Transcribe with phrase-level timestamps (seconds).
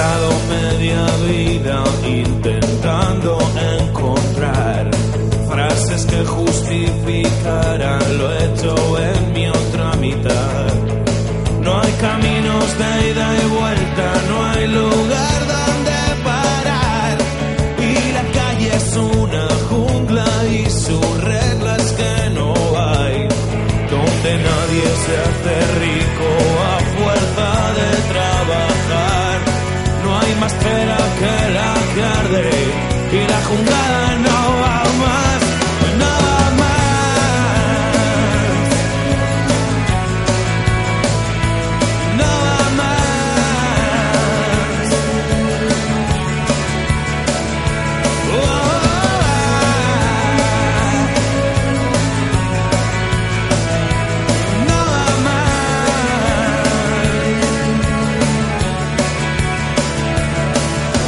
[0.00, 3.36] pasado media vida intentando
[3.82, 4.90] encontrar
[5.46, 8.09] frases que justificaran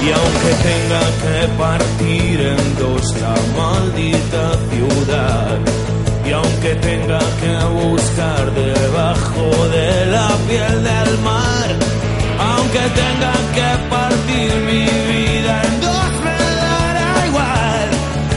[0.04, 5.58] Y aunque tenga que partir en dos la maldita ciudad,
[6.26, 11.68] y aunque tenga que buscar debajo de la piel del mar,
[12.50, 17.88] aunque tenga que partir mi vida en dos, me dará igual.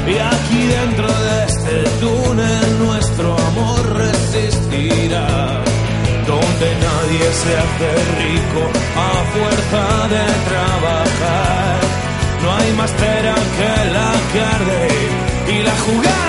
[0.08, 5.64] Y aquí dentro de este túnel nuestro amor resistirá
[6.28, 7.90] donde nadie se hace
[8.22, 8.62] rico
[8.98, 11.05] a fuerza de trabajar.
[12.66, 14.10] Hay más pera que la
[14.56, 14.88] arde
[15.54, 16.25] y la jugada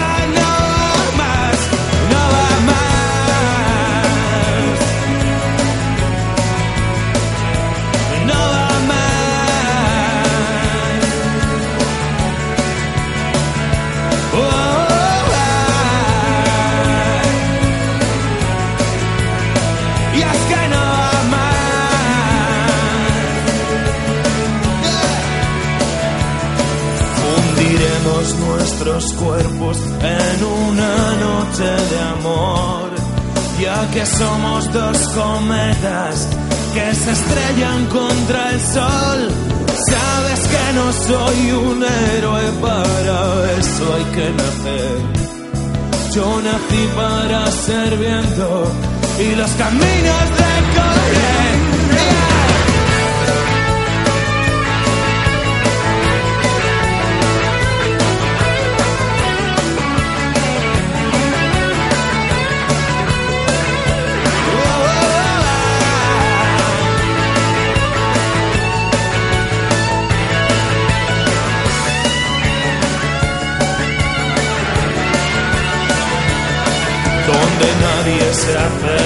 [28.17, 32.91] Nuestros cuerpos en una noche de amor,
[33.61, 36.27] ya que somos dos cometas
[36.73, 39.31] que se estrellan contra el sol.
[39.91, 44.99] Sabes que no soy un héroe, para eso hay que nacer.
[46.15, 48.73] Yo nací para ser viento
[49.21, 50.57] y los caminos de
[78.47, 79.06] será fé.